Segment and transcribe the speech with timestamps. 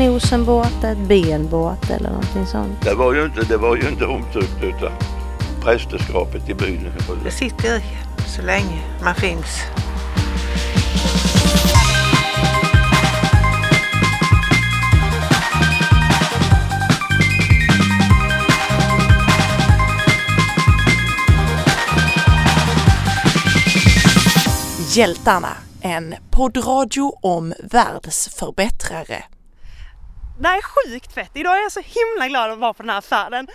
[0.00, 2.82] nosen borta, ett ben borta eller någonting sånt.
[2.82, 4.92] Det var ju inte, det var ju inte omtyckt utav
[5.62, 6.92] prästerskapet i byn.
[7.24, 7.82] Det sitter i
[8.26, 9.46] så länge man finns.
[24.96, 29.24] Hjältarna, en poddradio om världsförbättrare.
[30.40, 31.30] Det här är sjukt fett!
[31.34, 33.48] Idag är jag så himla glad att vara på den här färden.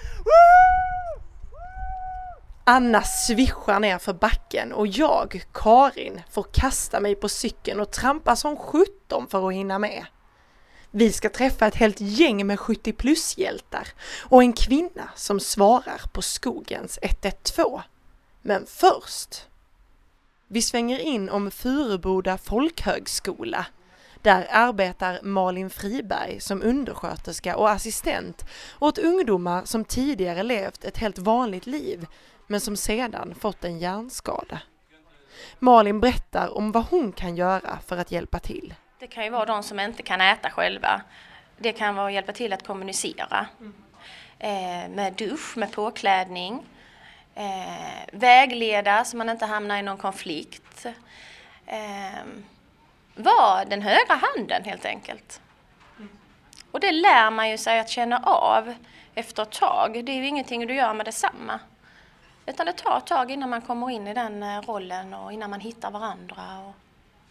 [2.63, 8.35] Anna svischar ner för backen och jag, Karin, får kasta mig på cykeln och trampa
[8.35, 10.05] som sjutton för att hinna med.
[10.91, 13.87] Vi ska träffa ett helt gäng med 70 plus-hjältar
[14.21, 17.81] och en kvinna som svarar på skogens 112.
[18.41, 19.47] Men först
[20.47, 23.65] vi svänger in om Furuboda folkhögskola.
[24.25, 28.45] Där arbetar Malin Friberg som undersköterska och assistent
[28.79, 32.05] åt ungdomar som tidigare levt ett helt vanligt liv
[32.47, 34.59] men som sedan fått en hjärnskada.
[35.59, 38.73] Malin berättar om vad hon kan göra för att hjälpa till.
[38.99, 41.01] Det kan ju vara de som inte kan äta själva.
[41.57, 43.47] Det kan vara att hjälpa till att kommunicera.
[44.39, 46.65] Eh, med dusch, med påklädning,
[47.35, 50.85] eh, vägleda så man inte hamnar i någon konflikt.
[51.65, 52.25] Eh,
[53.15, 55.41] var den högra handen helt enkelt.
[56.71, 58.73] Och det lär man ju sig att känna av
[59.15, 60.05] efter ett tag.
[60.05, 61.59] Det är ju ingenting du gör med detsamma.
[62.45, 65.49] Utan det tar ett tag innan man kommer in i den eh, rollen och innan
[65.49, 66.73] man hittar varandra och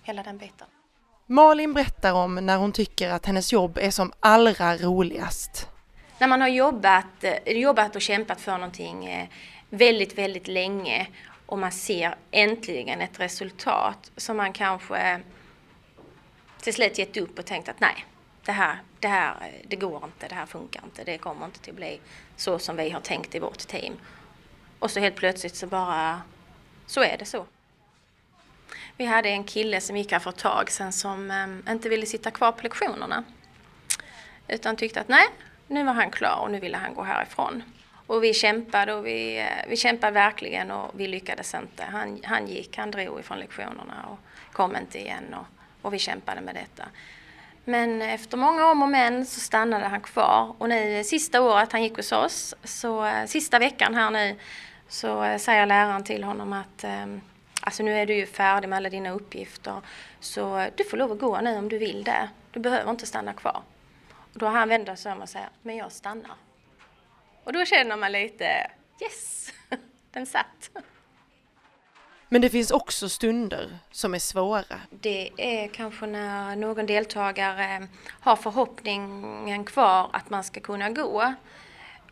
[0.02, 0.66] hela den biten.
[1.26, 5.68] Malin berättar om när hon tycker att hennes jobb är som allra roligast.
[6.18, 9.26] När man har jobbat, eh, jobbat och kämpat för någonting eh,
[9.70, 11.06] väldigt, väldigt länge
[11.46, 15.20] och man ser äntligen ett resultat som man kanske
[16.64, 18.06] till slut gett upp och tänkt att nej,
[18.44, 21.76] det här, det här, det går inte, det här funkar inte, det kommer inte att
[21.76, 22.00] bli
[22.36, 23.94] så som vi har tänkt i vårt team.
[24.78, 26.22] Och så helt plötsligt så bara,
[26.86, 27.46] så är det så.
[28.96, 32.06] Vi hade en kille som gick här för ett tag sedan som ehm, inte ville
[32.06, 33.24] sitta kvar på lektionerna.
[34.48, 35.26] Utan tyckte att nej,
[35.68, 37.62] nu var han klar och nu ville han gå härifrån.
[38.06, 41.84] Och vi kämpade och vi, eh, vi kämpade verkligen och vi lyckades inte.
[41.84, 44.18] Han, han gick, han drog ifrån lektionerna och
[44.52, 45.46] kom inte igen och,
[45.84, 46.88] och vi kämpade med detta.
[47.64, 51.72] Men efter många om och men så stannade han kvar och nu eh, sista året
[51.72, 54.36] han gick hos oss, så eh, sista veckan här nu,
[54.88, 57.20] så eh, säger läraren till honom att ehm,
[57.60, 59.80] alltså nu är du ju färdig med alla dina uppgifter
[60.20, 62.28] så du får lov att gå nu om du vill det.
[62.52, 63.62] Du behöver inte stanna kvar.
[64.32, 66.36] Och då har han vänt sig om och säger, men jag stannar.
[67.44, 68.70] Och då känner man lite,
[69.02, 69.52] yes,
[70.12, 70.70] den satt.
[72.28, 74.80] Men det finns också stunder som är svåra.
[74.90, 81.34] Det är kanske när någon deltagare har förhoppningen kvar att man ska kunna gå.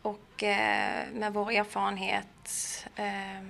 [0.03, 3.45] Och eh, med vår erfarenhet eh,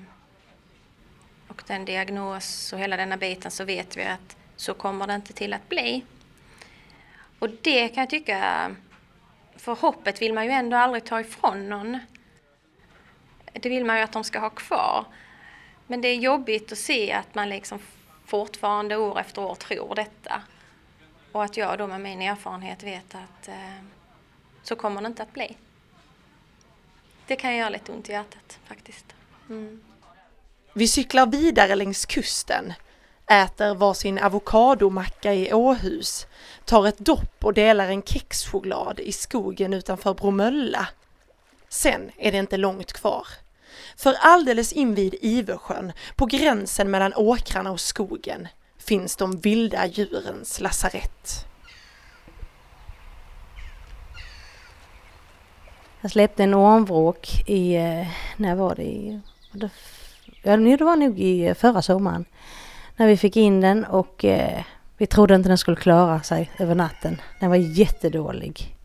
[1.49, 5.33] och den diagnos och hela denna biten så vet vi att så kommer det inte
[5.33, 6.05] till att bli.
[7.39, 8.71] Och det kan jag tycka
[9.57, 11.99] för hoppet vill man ju ändå aldrig ta ifrån någon.
[13.53, 15.05] Det vill man ju att de ska ha kvar.
[15.93, 17.79] Men det är jobbigt att se att man liksom
[18.27, 20.43] fortfarande år efter år tror detta.
[21.33, 23.85] Och att jag då med min erfarenhet vet att eh,
[24.63, 25.57] så kommer det inte att bli.
[27.27, 29.05] Det kan göra lite ont i hjärtat faktiskt.
[29.49, 29.83] Mm.
[30.73, 32.73] Vi cyklar vidare längs kusten
[33.27, 36.27] äter varsin avokadomacka i Åhus,
[36.65, 40.89] tar ett dopp och delar en kexchoklad i skogen utanför Bromölla.
[41.69, 43.27] Sen är det inte långt kvar.
[43.97, 48.49] För alldeles invid Iversjön, på gränsen mellan åkrarna och skogen,
[48.79, 51.47] finns de vilda djurens lasarett.
[56.01, 58.07] Jag släppte en ormvråk i, eh,
[58.37, 58.83] när var det?
[58.83, 59.21] I,
[60.43, 62.25] ja, det var nog i eh, förra sommaren
[62.97, 64.63] när vi fick in den och eh,
[64.97, 67.21] vi trodde inte den skulle klara sig över natten.
[67.41, 68.77] Den var jättedålig.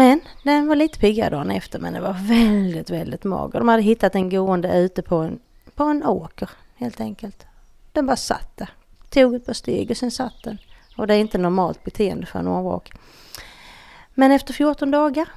[0.00, 3.58] Men den var lite piggare dagen efter men den var väldigt, väldigt mager.
[3.58, 5.38] De hade hittat den gående ute på en,
[5.74, 7.46] på en åker helt enkelt.
[7.92, 8.70] Den bara satt där.
[9.10, 10.58] Tog ett par steg och sen satt den.
[10.96, 12.92] Och det är inte normalt beteende för en årvak.
[14.14, 15.28] Men efter 14 dagar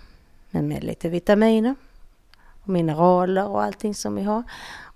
[0.49, 1.75] med lite vitaminer
[2.63, 4.43] och mineraler och allting som vi har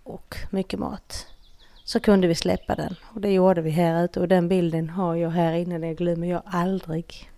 [0.03, 1.27] och mycket mat
[1.83, 2.95] så kunde vi släppa den.
[3.03, 6.27] Och det gjorde vi här ute och den bilden har jag här inne, det glömmer
[6.27, 7.29] jag aldrig.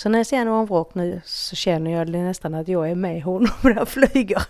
[0.00, 3.22] Så när jag ser en ormvråk nu så känner jag nästan att jag är med
[3.22, 4.42] honom där flyger.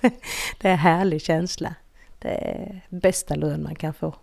[0.61, 1.75] Det är en härlig känsla.
[2.19, 4.15] Det är bästa lön man kan få.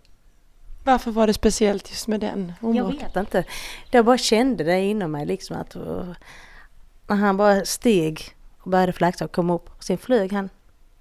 [0.83, 3.03] Varför var det speciellt just med den Jag området?
[3.03, 3.43] vet inte.
[3.91, 5.75] Jag bara kände det inom mig liksom att
[7.07, 9.69] när han bara steg och började flaxa och kom upp.
[9.79, 10.49] Sen flög han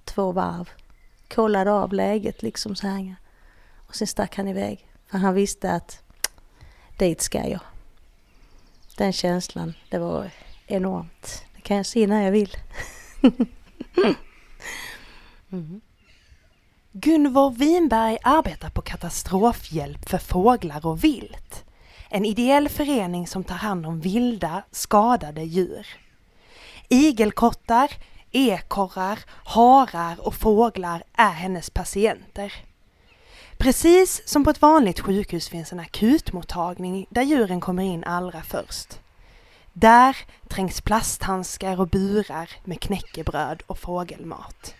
[0.05, 0.70] två varv.
[1.34, 3.17] Kollade av läget liksom så här.
[3.88, 4.88] Och sen stack han iväg.
[5.11, 6.02] För han visste att
[6.99, 7.61] dit ska jag.
[8.97, 10.31] Den känslan, det var
[10.67, 11.45] enormt.
[11.55, 12.57] Det kan jag se när jag vill.
[15.51, 15.81] mm.
[16.93, 21.65] Gunvor Winberg arbetar på katastrofhjälp för fåglar och vilt.
[22.11, 25.87] En ideell förening som tar hand om vilda, skadade djur.
[26.89, 27.91] Igelkottar,
[28.31, 32.53] ekorrar, harar och fåglar är hennes patienter.
[33.58, 39.00] Precis som på ett vanligt sjukhus finns en akutmottagning där djuren kommer in allra först.
[39.73, 40.17] Där
[40.49, 44.75] trängs plasthandskar och burar med knäckebröd och fågelmat.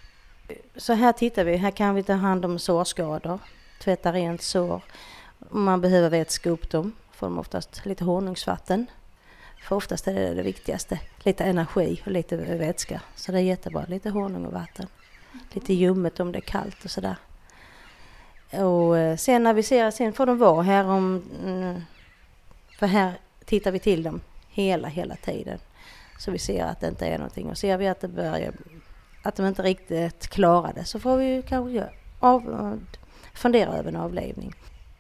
[0.77, 1.57] Så här tittar vi.
[1.57, 3.39] Här kan vi ta hand om sårskador.
[3.81, 4.83] Tvätta rent sår.
[5.51, 8.87] Man behöver vätska upp dem får de oftast lite honungsvatten.
[9.63, 11.01] För oftast är det det viktigaste.
[11.19, 13.01] Lite energi och lite vätska.
[13.15, 13.85] Så det är jättebra.
[13.89, 14.87] Lite honung och vatten.
[15.53, 17.17] Lite ljummet om det är kallt och sådär.
[18.53, 21.23] Och eh, sen när vi ser, sen får de vara här om...
[21.45, 21.81] mm,
[22.79, 23.13] För här
[23.45, 25.59] tittar vi till dem hela, hela tiden.
[26.19, 27.51] Så vi ser att det inte är någonting.
[27.51, 28.53] Och ser vi att det börjar
[29.23, 31.85] att de inte riktigt klarar det så får vi ju kanske
[32.21, 32.81] av,
[33.35, 34.55] fundera över en avlivning.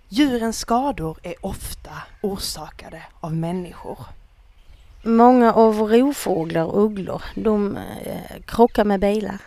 [0.08, 1.90] Djurens skador är ofta
[2.22, 3.98] orsakade av människor.
[5.02, 9.38] Många av rovfåglar och ugglor de eh, krockar med bilar.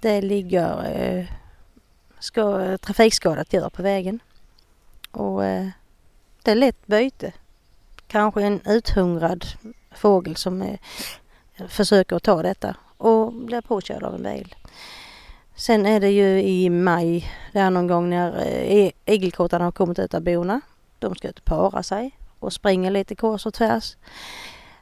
[0.00, 1.24] Det ligger eh,
[2.20, 4.20] ska, eh, trafikskadat djur på vägen.
[5.10, 5.68] Och eh,
[6.42, 7.32] det är lätt byte.
[8.06, 9.44] Kanske en uthungrad
[9.94, 10.78] fågel som eh,
[11.68, 14.54] försöker att ta detta och blir påkörd av en bil.
[15.54, 19.98] Sen är det ju i maj, där någon gång när eh, e-, igelkottarna har kommit
[19.98, 20.60] ut av bona.
[20.98, 23.96] De ska ut och para sig och springer lite kors och tvärs.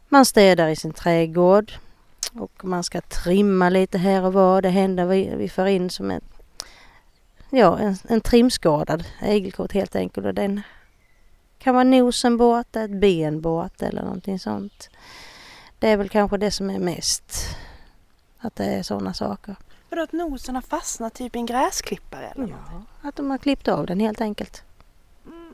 [0.08, 1.72] Man städar i sin trädgård
[2.34, 4.62] och man ska trimma lite här och var.
[4.62, 6.37] Det händer vi, vi får in som ett
[7.50, 10.26] ja, en, en trimskadad igelkott helt enkelt.
[10.26, 10.62] Och den
[11.58, 14.90] kan vara nosen borta, ett ben borta eller någonting sånt.
[15.78, 17.56] Det är väl kanske det som är mest,
[18.38, 19.56] att det är sådana saker.
[19.90, 22.60] Vadå att nosen har fastnat typ i en gräsklippare eller något?
[23.02, 24.62] Ja, att de har klippt av den helt enkelt.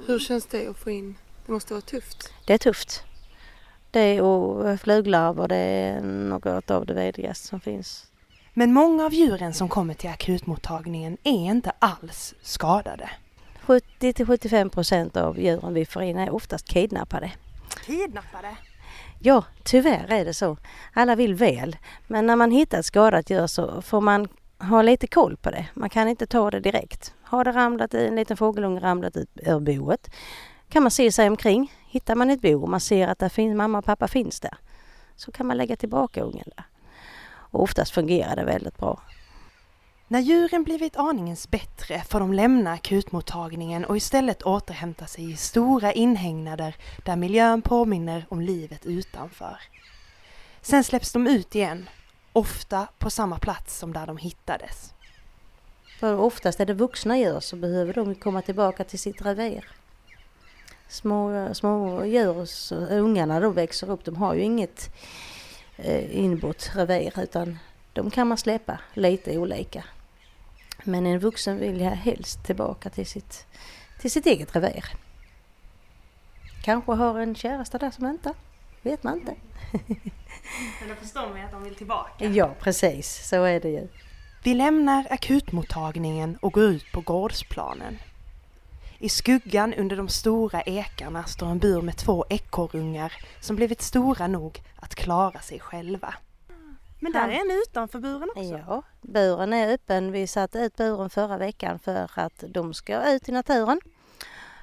[0.06, 1.14] Hur känns det att få in?
[1.46, 2.32] Det måste vara tufft.
[2.46, 3.02] Det är tufft.
[3.90, 8.06] Det är och fluglarver, det är något av det vidrigaste som finns.
[8.54, 13.10] Men många av djuren som kommer till akutmottagningen är inte alls skadade.
[13.62, 17.32] 70 till 75 procent av djuren vi får in är oftast kidnappade.
[17.86, 18.56] Kidnappade?
[19.18, 20.56] Ja, tyvärr är det så.
[20.92, 21.76] Alla vill väl.
[22.06, 24.28] Men när man hittar ett skadat djur så får man
[24.58, 25.66] ha lite koll på det.
[25.74, 27.14] Man kan inte ta det direkt.
[27.22, 30.10] Har det ramlat i en liten fågelunge ramlat ut ur boet
[30.68, 31.72] kan man se sig omkring.
[31.86, 34.56] Hittar man ett bo och man ser att där finns, mamma och pappa finns där
[35.16, 36.64] så kan man lägga tillbaka ungen där.
[37.54, 39.02] Och oftast fungerar det väldigt bra.
[40.08, 45.92] När djuren blivit aningens bättre får de lämna akutmottagningen och istället återhämta sig i stora
[45.92, 49.56] inhägnader där miljön påminner om livet utanför.
[50.62, 51.88] Sen släpps de ut igen,
[52.32, 54.94] ofta på samma plats som där de hittades.
[56.00, 59.64] För oftast är det vuxna djur så behöver de komma tillbaka till sitt revir.
[60.88, 62.48] Små, små djur,
[62.90, 64.90] ungarna då växer upp, de har ju inget
[66.10, 67.58] inbott revir utan
[67.92, 69.84] de kan man släppa lite olika.
[70.84, 73.46] Men en vuxen vill ju helst tillbaka till sitt,
[74.00, 74.84] till sitt eget revir.
[76.62, 78.34] Kanske har en käresta där som väntar,
[78.82, 79.34] vet man inte.
[80.80, 82.24] Men då förstår man att de vill tillbaka.
[82.24, 83.88] Ja precis, så är det ju.
[84.44, 87.98] Vi lämnar akutmottagningen och går ut på gårdsplanen.
[89.04, 94.26] I skuggan under de stora ekarna står en bur med två ekorrungar som blivit stora
[94.26, 96.14] nog att klara sig själva.
[97.00, 98.42] Men där är en utanför buren också.
[98.66, 100.12] Ja, buren är öppen.
[100.12, 103.80] Vi satte ut buren förra veckan för att de ska ut i naturen.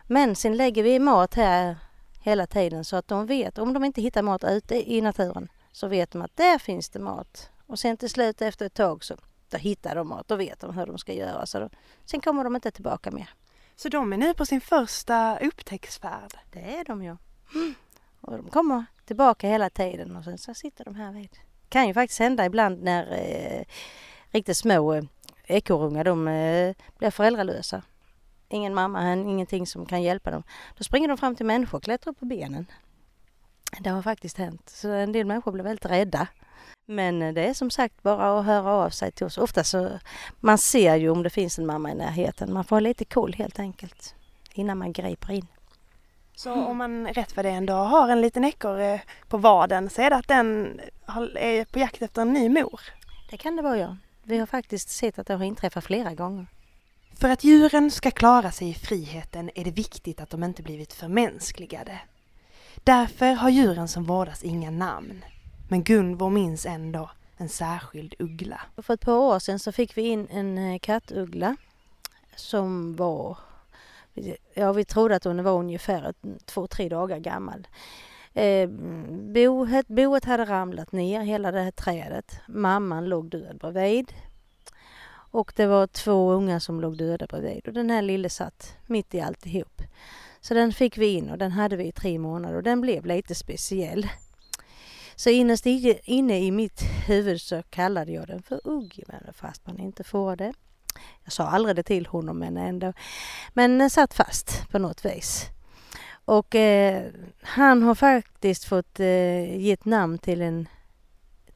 [0.08, 1.78] Men sen lägger vi mat här
[2.22, 5.88] hela tiden så att de vet, om de inte hittar mat ute i naturen, så
[5.88, 7.50] vet de att där finns det mat.
[7.68, 9.16] Och sen till slut efter ett tag så
[9.50, 11.46] då hittar de mat, då vet de hur de ska göra.
[11.46, 11.70] Så då,
[12.06, 13.30] sen kommer de inte tillbaka mer.
[13.82, 16.34] Så de är nu på sin första upptäcktsfärd.
[16.52, 17.12] Det är de ju.
[18.22, 21.30] Och de kommer tillbaka hela tiden och sen så sitter de här vid.
[21.32, 23.64] Det kan ju faktiskt hända ibland när eh,
[24.32, 25.04] riktigt små eh,
[25.46, 27.82] ekorrungar de eh, blir föräldralösa.
[28.50, 30.44] Ingen mamma, ingenting som kan hjälpa dem.
[30.78, 32.66] Då springer de fram till människor och klättrar upp på benen.
[33.80, 34.70] Det har faktiskt hänt.
[34.70, 36.28] Så en del människor blir väldigt rädda.
[36.86, 39.38] Men eh, det är som sagt bara att höra av sig till oss.
[39.38, 39.90] Ofta så
[40.40, 42.54] man ser ju om det finns en mamma i närheten.
[42.54, 44.16] Man får ha lite koll helt enkelt.
[44.54, 45.48] innan man griper in.
[46.36, 50.10] Så om man rätt vad det ändå har en liten ekorre på vaden så är
[50.10, 50.80] det att den
[51.36, 52.82] är på jakt efter en ny mor.
[53.30, 53.98] Det kan det vara ja.
[54.24, 56.48] Vi har faktiskt sett att det har inträffat flera gånger.
[57.20, 60.94] För att djuren ska klara sig i friheten är det viktigt att de inte blivit
[60.94, 62.00] förmänskligade.
[62.84, 65.26] Därför har djuren som vårdas inga namn.
[65.70, 68.62] Men Gunvor minns ändå en särskild uggla.
[68.78, 71.56] För ett par år sedan så fick vi in en eh, kattuggla
[72.36, 73.38] som var,
[74.54, 76.14] ja vi trodde att hon var ungefär
[76.46, 77.68] två, tre dagar gammal.
[78.34, 78.70] Eh,
[79.10, 82.40] boet, boet hade ramlat ner, hela det här trädet.
[82.48, 84.14] Mamman låg död bredvid.
[85.14, 89.16] Och det var två unga som låg döda bredvid och den här lille satt mitt
[89.16, 89.82] i alltihop.
[90.42, 93.06] Så den fick vi in och den hade vi i tre månader och den blev
[93.06, 94.08] lite speciell.
[95.16, 100.04] Så innerst inne i mitt huvud så kallade jag den för Uggy, fast man inte
[100.04, 100.54] får det.
[101.24, 102.94] Jag sa aldrig det till honom men ändå.
[103.54, 105.46] Men den satt fast på något vis.
[106.26, 110.68] Och eh, han har faktiskt fått eh, gett namn till en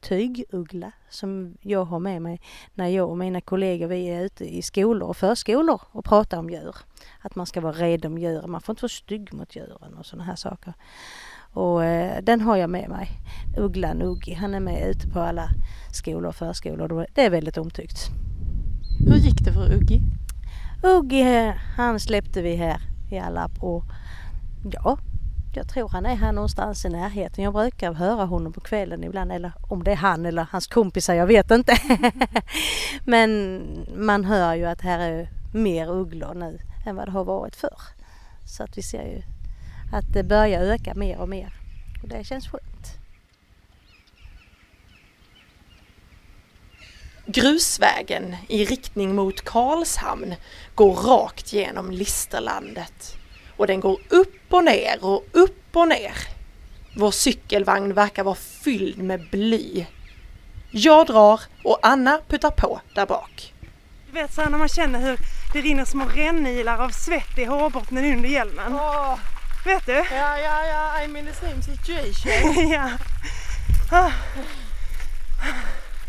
[0.00, 2.40] tyguggla som jag har med mig
[2.74, 6.50] när jag och mina kollegor vi är ute i skolor och förskolor och pratar om
[6.50, 6.76] djur.
[7.20, 10.06] Att man ska vara rädd om djuren, man får inte vara stygg mot djuren och
[10.06, 10.74] sådana här saker.
[11.52, 13.08] Och eh, den har jag med mig.
[13.58, 15.48] Ugglan Uggi, han är med ute på alla
[15.92, 17.06] skolor och förskolor.
[17.14, 17.98] Det är väldigt omtyckt.
[19.06, 20.00] Hur gick det för Uggi?
[20.82, 23.84] Uggi, eh, han släppte vi här i alla och
[24.72, 24.98] ja,
[25.56, 27.44] jag tror han är här någonstans i närheten.
[27.44, 31.14] Jag brukar höra honom på kvällen ibland eller om det är han eller hans kompisar,
[31.14, 31.78] jag vet inte.
[33.04, 33.62] Men
[33.96, 37.80] man hör ju att här är mer ugglor nu än vad det har varit förr.
[38.44, 39.22] Så att vi ser ju
[39.92, 41.52] att det börjar öka mer och mer
[42.02, 42.98] och det känns skönt.
[47.26, 50.34] Grusvägen i riktning mot Karlshamn
[50.74, 53.16] går rakt genom Listerlandet.
[53.56, 56.12] Och den går upp och ner och upp och ner.
[56.96, 59.86] Vår cykelvagn verkar vara fylld med bly.
[60.70, 63.52] Jag drar och Anna puttar på där bak.
[64.06, 65.18] Du vet så här när man känner hur
[65.52, 68.74] det rinner små rännilar av svett i hårbottnen under hjälmen.
[68.74, 69.18] Åh,
[69.64, 69.92] Vet du?
[69.92, 72.70] ja, ja, ja, I'm in the same situation.
[72.72, 72.90] ja.
[73.90, 74.10] Ah,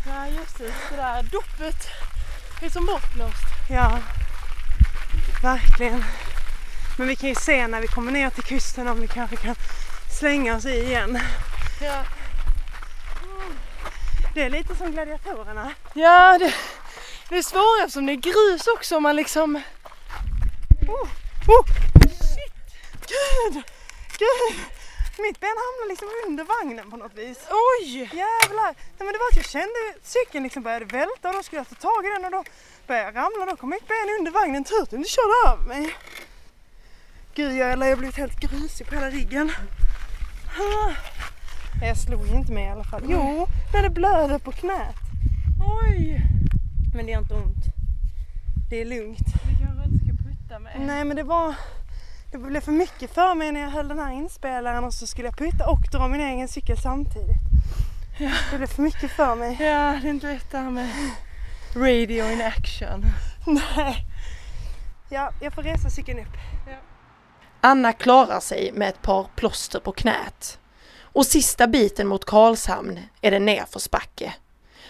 [0.06, 1.88] Ja, just det, det där doppet
[2.62, 3.44] är som bortblåst.
[3.70, 3.98] ja,
[5.42, 6.04] verkligen.
[6.98, 9.54] Men vi kan ju se när vi kommer ner till kusten om vi kanske kan
[10.18, 11.18] slänga oss i igen.
[11.80, 12.04] Ja,
[14.34, 15.72] Det är lite som gladiatorerna.
[15.94, 16.54] ja det,
[17.28, 19.56] det är svårare eftersom det är grus också om man liksom...
[20.88, 21.08] Oh,
[21.48, 21.66] oh,
[22.10, 22.54] shit!
[23.14, 23.62] Gud!
[24.18, 24.56] Gud!
[25.18, 27.38] Mitt ben hamnar liksom under vagnen på något vis.
[27.50, 28.00] Oj!
[28.00, 28.74] Jävlar!
[28.74, 31.68] Nej, men det var att jag kände cykeln liksom började välta och då skulle jag
[31.68, 32.44] ta tag i den och då
[32.86, 33.46] började jag ramla.
[33.46, 34.64] Då kom mitt ben under vagnen.
[34.64, 35.94] Tur att du inte körde av mig.
[37.38, 39.50] Gud, jag har blivit helt grusig på hela ryggen.
[40.46, 40.92] Ah.
[41.86, 43.02] Jag slog inte mig i alla fall.
[43.08, 44.96] Jo, när det blöder på knät.
[45.82, 46.22] Oj!
[46.94, 47.64] Men det gör inte ont.
[48.70, 49.18] Det är lugnt.
[49.18, 50.72] Det kanske inte ska putta med.
[50.86, 51.54] Nej men det var
[52.32, 55.28] det blev för mycket för mig när jag höll den här inspelaren och så skulle
[55.28, 57.40] jag putta och dra min egen cykel samtidigt.
[58.50, 59.56] Det blev för mycket för mig.
[59.60, 60.90] Ja, det är inte lätt det här med
[61.76, 63.04] radio in action.
[63.46, 64.06] Nej.
[65.08, 66.36] Ja, jag får resa cykeln upp.
[67.60, 70.58] Anna klarar sig med ett par plåster på knät.
[71.00, 74.34] Och sista biten mot Karlshamn är det nerförsbacke.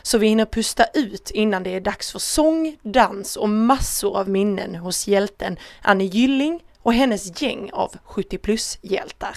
[0.02, 4.28] Så vi hinner pusta ut innan det är dags för sång, dans och massor av
[4.28, 9.36] minnen hos hjälten Annie Gylling och hennes gäng av 70 plus-hjältar.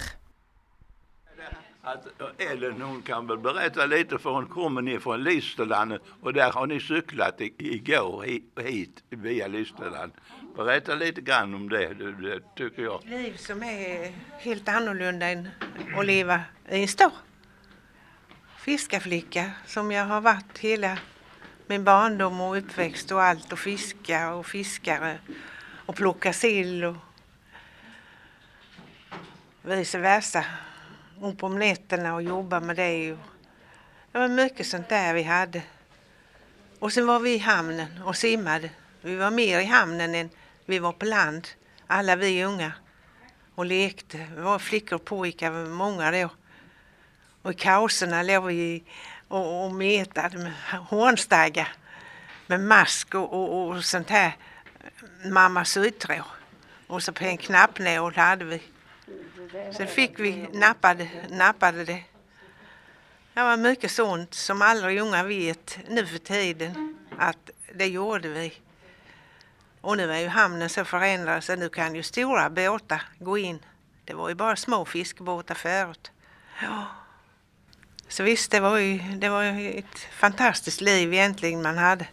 [1.84, 2.06] Att
[2.38, 6.66] Ellen hon kan väl berätta lite för hon kommer ner från Listerland och där har
[6.66, 8.22] ni cyklat igår
[8.62, 10.12] hit via Listerland.
[10.56, 13.04] Berätta lite grann om det, det, det tycker jag.
[13.04, 15.48] liv som är helt annorlunda än
[15.96, 17.12] att leva i en stad.
[18.58, 20.98] Fiskarflicka som jag har varit hela
[21.66, 25.18] min barndom och uppväxt och allt och fiska och fiskare
[25.86, 26.96] och plocka sill och
[29.62, 30.44] vice versa.
[31.22, 33.12] Upp om nätterna och jobba med det.
[33.12, 33.18] Och
[34.12, 35.62] det var mycket sånt där vi hade.
[36.78, 38.70] Och sen var vi i hamnen och simmade.
[39.00, 40.30] Vi var mer i hamnen än
[40.66, 41.48] vi var på land.
[41.86, 42.72] Alla vi unga
[43.54, 44.26] och lekte.
[44.36, 46.28] Vi var flickor och pojkar, många då.
[47.42, 48.84] Och i kaoserna låg vi
[49.28, 50.52] och, och metade med
[50.88, 51.68] hornstaggar
[52.46, 54.36] med mask och, och, och sånt här
[55.24, 56.22] mammas sytråd.
[56.86, 58.62] Och så på en knappnål hade vi.
[59.52, 62.04] Sen fick vi, nappade, nappade det.
[63.34, 68.52] Det var mycket sånt som alla unga vet nu för tiden att det gjorde vi.
[69.80, 73.58] Och nu är ju hamnen så förändrad så nu kan ju stora båtar gå in.
[74.04, 76.10] Det var ju bara små fiskebåtar förut.
[76.62, 76.86] Ja.
[78.08, 82.06] Så visst, det var ju det var ju ett fantastiskt liv egentligen man hade.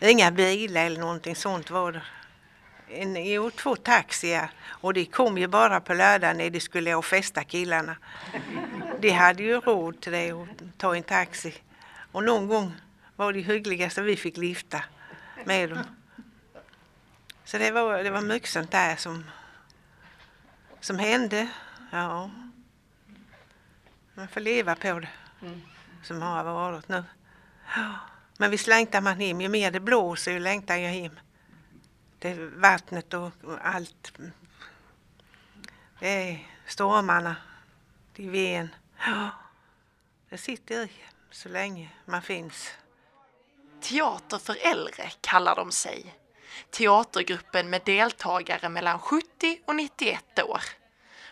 [0.00, 2.02] Inga bilar eller någonting sånt var det.
[2.90, 7.04] En, jo, två taxier och de kom ju bara på lördag när de skulle och
[7.04, 7.96] festa killarna.
[9.00, 11.54] De hade ju råd till det och ta en taxi.
[12.12, 12.72] Och någon gång
[13.16, 14.82] var det hyggligaste vi fick lifta
[15.44, 15.78] med dem.
[17.44, 19.24] Så det var, det var mycket sånt där som,
[20.80, 21.48] som hände.
[21.90, 22.30] Ja.
[24.14, 25.08] Man får leva på det
[26.02, 27.04] som har varit nu.
[28.36, 29.40] Men visst längtar man hem.
[29.40, 31.18] Ju mer det blåser ju längtar jag hem.
[32.18, 33.32] Det vattnet och
[33.62, 34.12] allt.
[36.00, 37.36] Det är stormarna.
[38.16, 38.74] Det ven.
[39.06, 39.30] Ja.
[40.28, 40.90] Det sitter i
[41.30, 42.70] så länge man finns.
[43.80, 46.14] Teater för äldre kallar de sig.
[46.70, 50.62] Teatergruppen med deltagare mellan 70 och 91 år.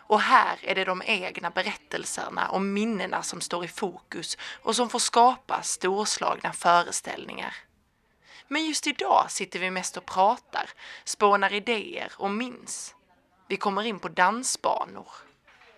[0.09, 4.88] Och här är det de egna berättelserna och minnena som står i fokus och som
[4.88, 7.55] får skapa storslagna föreställningar.
[8.49, 10.71] Men just idag sitter vi mest och pratar,
[11.05, 12.95] spånar idéer och minns.
[13.49, 15.09] Vi kommer in på dansbanor.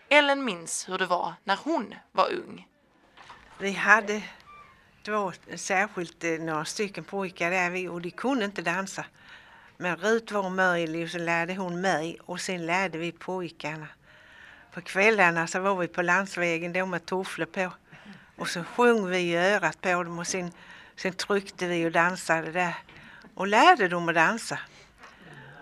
[0.09, 2.69] Ellen minns hur det var när hon var ung.
[3.59, 4.23] Vi hade
[5.05, 9.05] två, särskilt eh, några stycken pojkar där vi, och de kunde inte dansa.
[9.77, 13.89] Men Rut var möjlig och så lärde hon mig och sen lärde vi pojkarna.
[14.73, 17.73] På kvällarna så var vi på landsvägen då med tofflor på.
[18.37, 20.53] Och så sjöng vi i örat på dem och sen,
[20.99, 22.75] sen tryckte vi och dansade där.
[23.35, 24.59] Och lärde dem att dansa.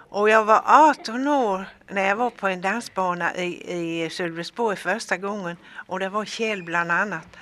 [0.08, 5.16] Och jag var 18 år när jag var på en dansbana i, i Sölvesborg första
[5.16, 5.56] gången.
[5.86, 7.36] Och det var Kjell bland annat.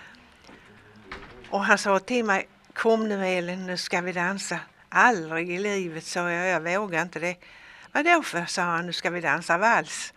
[1.51, 4.59] Och han sa till mig, kom nu Elin, nu ska vi dansa.
[4.89, 7.37] Aldrig i livet, sa jag, jag vågar inte det.
[7.93, 10.13] Vadå för, sa han, nu ska vi dansa vals.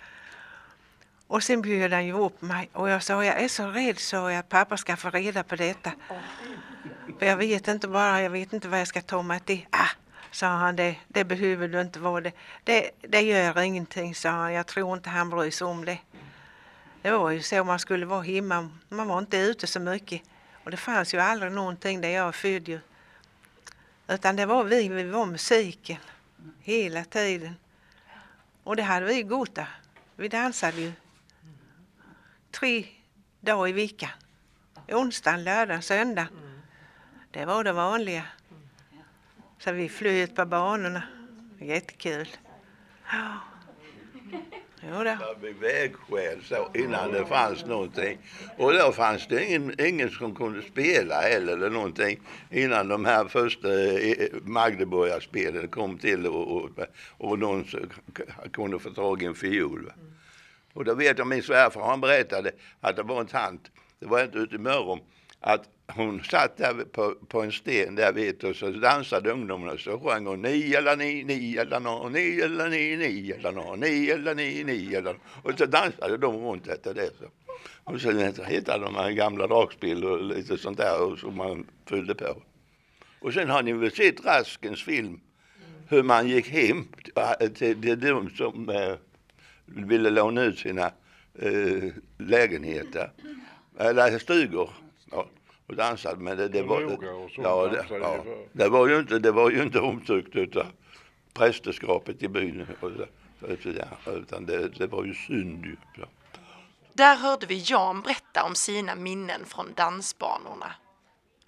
[1.28, 4.32] Och sen bjöd han ju upp mig och jag sa, jag är så rädd, sa
[4.32, 5.92] jag, pappa ska få reda på detta.
[7.20, 9.68] För jag vet inte bara, jag vet inte vad jag ska ta mig till.
[9.70, 9.90] Ah,
[10.32, 12.32] sa han, det, det behöver du inte vara det.
[12.64, 12.92] det.
[13.02, 16.00] Det gör ingenting, sa han, jag tror inte han bryr sig om det.
[17.02, 20.22] Det var ju så man skulle vara hemma, man var inte ute så mycket.
[20.64, 22.80] Och det fanns ju aldrig någonting där jag är född ju.
[24.08, 25.98] Utan det var vi, vi var musiken
[26.62, 27.56] hela tiden.
[28.64, 29.66] Och det hade vi gott av.
[30.16, 30.92] Vi dansade ju
[32.52, 32.86] tre
[33.40, 34.10] dagar i veckan.
[34.88, 36.28] Onsdag, lördag, söndag.
[37.32, 38.24] Det var det vanliga.
[39.60, 41.04] Så vi flög ut på banorna.
[41.60, 42.28] Jättekul.
[43.12, 43.40] Ja.
[44.82, 45.04] Jo då.
[45.04, 48.18] Där vid vägskäl så innan det fanns någonting.
[48.58, 52.20] Och då fanns det ingen, ingen som kunde spela heller eller någonting
[52.52, 56.70] innan de här första eh, Magdeburgarspelen kom till och, och,
[57.18, 57.66] och någon
[58.54, 59.92] kunde få tag i en fiol.
[60.74, 64.24] Och då vet jag min svärfar, han berättade att det var en tant, det var
[64.24, 65.00] inte ute i Mörrum,
[65.40, 70.00] att hon satt där på, på en sten där vet du, så dansade ungdomarna så
[70.00, 74.10] sjöng hon ni eller ni, ni eller nå, ni eller ni, ni eller nå, ni
[74.10, 75.20] eller ni, ni eller nå.
[75.44, 77.10] Och så dansade de runt efter det.
[77.20, 77.26] Så.
[77.84, 82.42] Och sen hittade de här gamla dragspel och lite sånt där som man fyllde på.
[83.20, 85.20] Och sen har ni väl sett Raskens film
[85.90, 86.88] hur man gick hem
[87.54, 88.96] till, till de som eh,
[89.66, 90.92] ville låna ut sina
[91.40, 93.12] eh, lägenheter
[93.80, 94.70] eller stugor.
[95.68, 96.22] Och dansade.
[96.22, 96.82] Men det, det var,
[97.36, 100.66] ja, det, ja, det var ju inte, det var ju inte omtyckt utav
[101.34, 102.68] prästerskapet i byn.
[104.08, 105.76] Utan det, det var ju synd ju.
[106.94, 110.74] Där hörde vi Jan berätta om sina minnen från dansbanorna.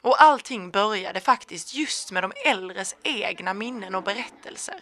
[0.01, 4.79] Och allting började faktiskt just med de äldres egna minnen och berättelser.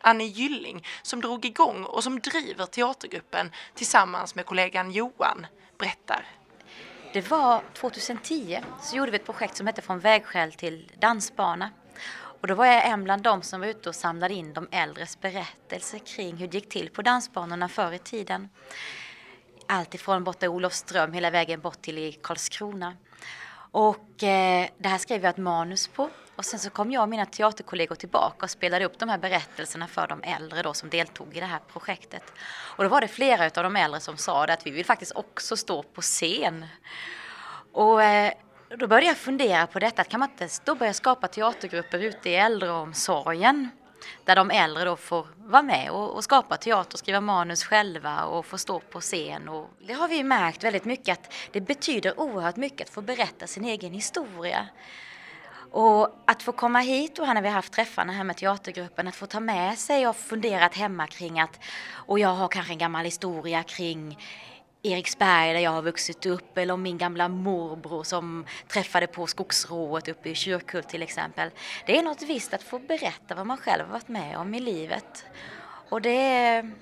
[0.00, 5.46] Annie Gylling, som drog igång och som driver teatergruppen tillsammans med kollegan Johan,
[5.78, 6.26] berättar.
[7.12, 11.70] Det var 2010 så gjorde vi ett projekt som hette Från vägskäl till dansbana.
[12.14, 15.20] Och då var jag en bland dem som var ute och samlade in de äldres
[15.20, 18.48] berättelser kring hur det gick till på dansbanorna förr i tiden.
[19.66, 22.96] Allt ifrån borta i Olofström hela vägen bort till i Karlskrona.
[23.70, 26.10] Och eh, det här skrev jag ett manus på
[26.42, 29.86] och sen så kom jag och mina teaterkollegor tillbaka och spelade upp de här berättelserna
[29.86, 32.32] för de äldre då som deltog i det här projektet.
[32.76, 35.56] Och då var det flera av de äldre som sa att vi vill faktiskt också
[35.56, 36.66] stå på scen.
[37.72, 38.32] Och eh,
[38.76, 42.34] då började jag fundera på detta, kan man inte då börja skapa teatergrupper ute i
[42.34, 43.68] äldreomsorgen?
[44.24, 48.46] Där de äldre då får vara med och, och skapa teater, skriva manus själva och
[48.46, 49.48] få stå på scen.
[49.48, 53.46] Och det har vi märkt väldigt mycket att det betyder oerhört mycket att få berätta
[53.46, 54.68] sin egen historia.
[55.72, 59.16] Och att få komma hit och när vi har haft träffarna här med teatergruppen, att
[59.16, 61.60] få ta med sig och funderat hemma kring att,
[61.92, 64.18] och jag har kanske en gammal historia kring
[64.82, 70.08] Eriksberg där jag har vuxit upp eller om min gamla morbror som träffade på skogsrået
[70.08, 71.50] uppe i Kyrkhult till exempel.
[71.86, 74.60] Det är något visst att få berätta vad man själv har varit med om i
[74.60, 75.24] livet.
[75.88, 76.72] Och det är,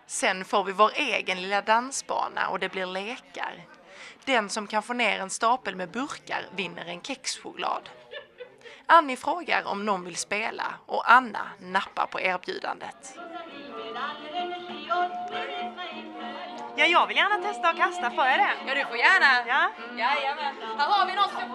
[0.06, 3.66] Sen får vi vår egen lilla dansbana och det blir lekar.
[4.24, 7.90] Den som kan få ner en stapel med burkar vinner en kexchoklad.
[8.86, 13.14] Annie frågar om någon vill spela och Anna nappar på erbjudandet.
[16.80, 18.10] Ja, jag vill gärna testa att kasta.
[18.10, 18.52] Får jag det?
[18.66, 19.30] Ja, du får gärna.
[19.46, 19.70] Ja.
[19.98, 20.54] Jajamän.
[20.78, 21.50] Här har vi något som...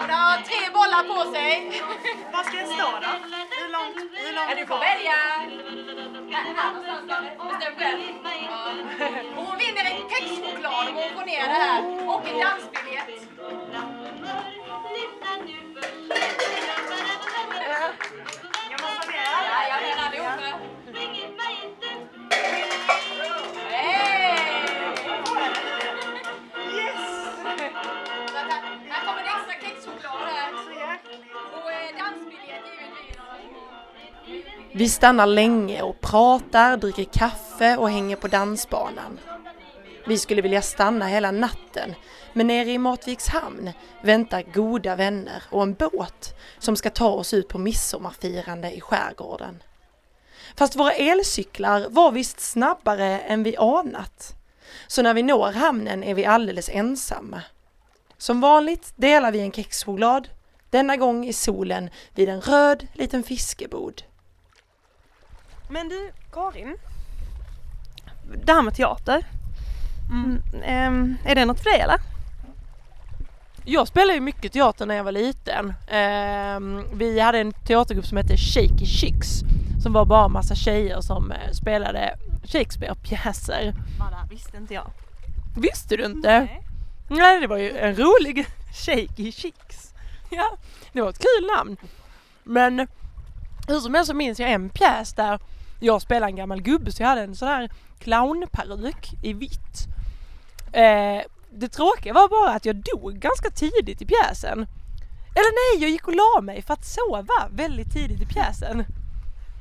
[0.00, 1.82] Hon har tre bollar på sig.
[2.32, 3.12] Var ska jag stå då?
[3.60, 3.96] Hur långt?
[4.12, 5.12] Hur långt Ja, du får välja.
[6.56, 7.26] Här, någonstans.
[7.50, 8.00] Bestäm själv.
[9.36, 12.08] Hon vinner en kexchoklad om hon får ner det här.
[12.08, 13.93] Och en dansbiljett.
[34.76, 39.20] Vi stannar länge och pratar, dricker kaffe och hänger på dansbanan.
[40.06, 41.94] Vi skulle vilja stanna hela natten,
[42.32, 43.70] men nere i Matviks hamn
[44.02, 49.62] väntar goda vänner och en båt som ska ta oss ut på midsommarfirande i skärgården.
[50.56, 54.34] Fast våra elcyklar var visst snabbare än vi anat.
[54.86, 57.42] Så när vi når hamnen är vi alldeles ensamma.
[58.18, 60.28] Som vanligt delar vi en kexchoklad,
[60.70, 64.02] denna gång i solen vid en röd liten fiskebod.
[65.74, 66.76] Men du, Karin.
[68.44, 69.26] Det här med teater.
[70.10, 70.42] Mm.
[70.64, 72.00] ehm, är det något för dig eller?
[73.64, 75.74] Jag spelade ju mycket teater när jag var liten.
[75.88, 79.40] Ehm, vi hade en teatergrupp som hette Shaky Chicks
[79.82, 83.74] som var bara massa tjejer som eh, spelade Shakespeare-pjäser.
[83.98, 84.90] Det visste inte jag.
[85.56, 86.48] Visste du inte?
[87.08, 87.40] Nej.
[87.40, 88.46] det var ju en rolig
[88.86, 89.94] Shaky Chicks.
[90.30, 90.56] Ja,
[90.92, 91.76] det var ett kul namn.
[92.42, 92.88] Men
[93.68, 95.38] hur som helst så minns jag en pjäs där
[95.80, 99.86] jag spelade en gammal gubbe så jag hade en sån här clownperuk i vitt.
[100.72, 104.66] Eh, det tråkiga var bara att jag dog ganska tidigt i pjäsen.
[105.36, 108.84] Eller nej, jag gick och la mig för att sova väldigt tidigt i pjäsen.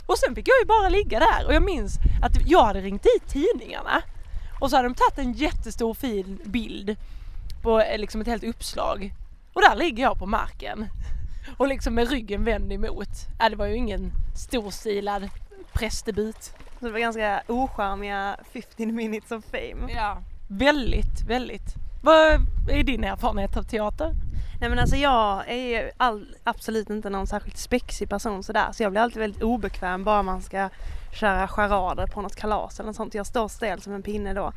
[0.05, 3.03] Och sen fick jag ju bara ligga där och jag minns att jag hade ringt
[3.03, 4.01] dit tidningarna
[4.59, 6.95] och så hade de tagit en jättestor fin bild
[7.61, 9.13] på eh, liksom ett helt uppslag
[9.53, 10.87] och där ligger jag på marken
[11.57, 13.09] och liksom med ryggen vänd emot.
[13.39, 15.29] Äh, det var ju ingen storstilad
[15.73, 16.53] prästdebut.
[16.79, 19.93] Så det var ganska ocharmiga 15 minutes of fame.
[19.93, 20.17] Ja.
[20.47, 21.75] Väldigt, väldigt.
[22.03, 22.17] Vad
[22.69, 24.13] är din erfarenhet av teater?
[24.59, 28.91] Nej men alltså jag är all, absolut inte någon särskilt spexig person sådär så jag
[28.91, 30.69] blir alltid väldigt obekväm bara man ska
[31.19, 33.13] köra charader på något kalas eller något sånt.
[33.13, 34.53] Jag står stel som en pinne då.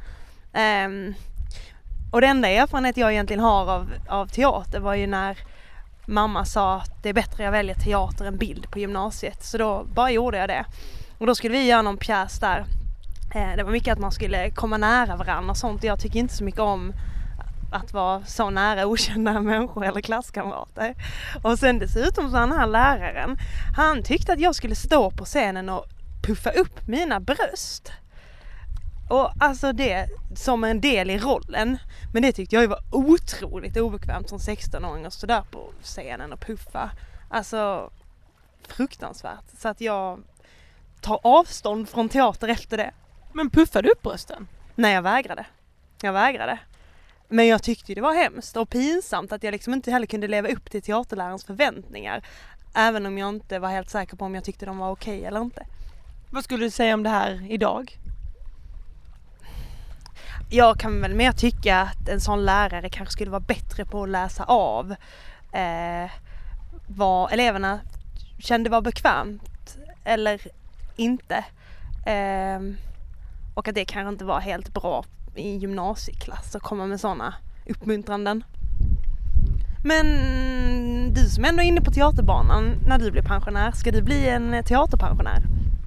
[0.52, 1.14] Ehm,
[2.12, 5.38] och det enda erfarenhet jag egentligen har av, av teater var ju när
[6.06, 9.84] mamma sa att det är bättre jag väljer teater än bild på gymnasiet så då
[9.94, 10.64] bara gjorde jag det.
[11.18, 12.64] Och då skulle vi göra någon pjäs där.
[13.34, 15.84] Eh, det var mycket att man skulle komma nära varandra och sånt.
[15.84, 16.92] Jag tycker inte så mycket om
[17.72, 20.94] att vara så nära okända människor eller klasskamrater.
[21.42, 23.36] Och sen dessutom så han här läraren,
[23.76, 25.86] han tyckte att jag skulle stå på scenen och
[26.22, 27.92] puffa upp mina bröst.
[29.10, 31.78] Och alltså det som en del i rollen.
[32.12, 36.32] Men det tyckte jag ju var otroligt obekvämt som 16-åring att stå där på scenen
[36.32, 36.90] och puffa.
[37.28, 37.90] Alltså
[38.68, 39.44] fruktansvärt.
[39.58, 40.18] Så att jag
[41.00, 42.90] tar avstånd från teater efter det.
[43.32, 44.48] Men puffade du upp brösten?
[44.74, 45.46] Nej, jag vägrade.
[46.02, 46.58] Jag vägrade.
[47.28, 50.48] Men jag tyckte det var hemskt och pinsamt att jag liksom inte heller kunde leva
[50.48, 52.22] upp till teaterlärarens förväntningar.
[52.74, 55.40] Även om jag inte var helt säker på om jag tyckte de var okej eller
[55.40, 55.66] inte.
[56.30, 57.98] Vad skulle du säga om det här idag?
[60.50, 64.08] Jag kan väl mer tycka att en sån lärare kanske skulle vara bättre på att
[64.08, 64.94] läsa av
[65.52, 66.10] eh,
[66.88, 67.80] vad eleverna
[68.38, 70.40] kände var bekvämt eller
[70.96, 71.44] inte.
[72.06, 72.60] Eh,
[73.54, 75.04] och att det kanske inte var helt bra
[75.34, 77.34] i gymnasieklass att komma med sådana
[77.66, 78.44] uppmuntranden.
[79.84, 80.06] Men
[81.14, 84.64] du som ändå är inne på teaterbanan när du blir pensionär, ska du bli en
[84.64, 85.42] teaterpensionär?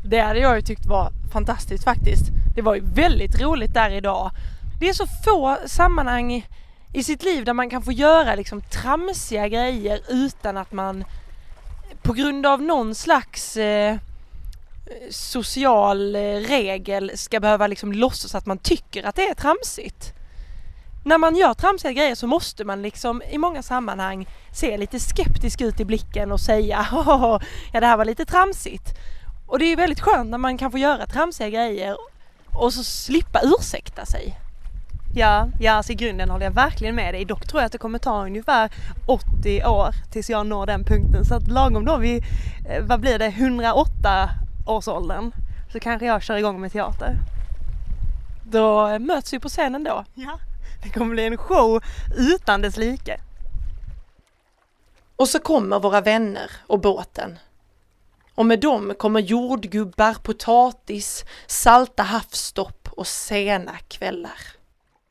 [0.05, 2.25] Det hade jag ju tyckt var fantastiskt faktiskt.
[2.55, 4.31] Det var ju väldigt roligt där idag.
[4.79, 6.47] Det är så få sammanhang
[6.93, 11.03] i sitt liv där man kan få göra liksom tramsiga grejer utan att man
[12.01, 13.97] på grund av någon slags eh,
[15.09, 20.13] social eh, regel ska behöva liksom låtsas att man tycker att det är tramsigt.
[21.05, 25.61] När man gör tramsiga grejer så måste man liksom i många sammanhang se lite skeptisk
[25.61, 27.39] ut i blicken och säga ja
[27.71, 28.89] det här var lite tramsigt.
[29.47, 31.97] Och det är väldigt skönt när man kan få göra tramsiga grejer
[32.53, 34.39] och så slippa ursäkta sig.
[35.15, 37.25] Ja, ja alltså i grunden håller jag verkligen med dig.
[37.25, 38.71] Dock tror jag att det kommer ta ungefär
[39.07, 41.25] 80 år tills jag når den punkten.
[41.25, 42.23] Så att lagom då vid,
[42.69, 44.29] eh, vad blir det, 108
[44.65, 45.31] årsåldern
[45.71, 47.15] så kanske jag kör igång med teater.
[48.51, 50.05] Då möts vi på scenen då.
[50.13, 50.39] Ja,
[50.83, 51.83] det kommer bli en show
[52.17, 53.19] utan dess like.
[55.15, 57.39] Och så kommer våra vänner och båten.
[58.35, 64.39] Och med dem kommer jordgubbar, potatis, salta havsstopp och sena kvällar.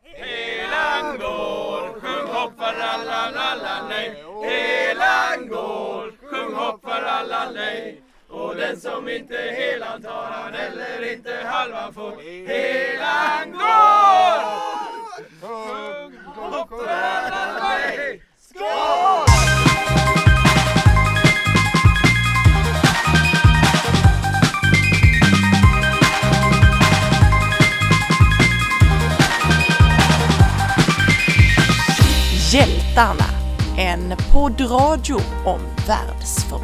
[0.04, 4.24] Helan går, sjung hopp för alla, alla nej.
[4.44, 7.97] Helan går, sjung hopp för alla nej.
[8.59, 12.16] Den som inte helan tar han eller inte halvan får.
[12.47, 14.79] Helan går!
[15.40, 18.23] Sjung hopp för alla nej.
[18.40, 19.29] Skål!
[32.53, 33.25] Hjältarna,
[33.79, 36.58] en poddradio om världsfrågor.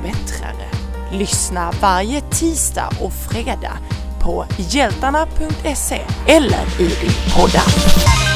[1.19, 3.79] Lyssna varje tisdag och fredag
[4.21, 8.34] på hjältarna.se eller i din poddapp.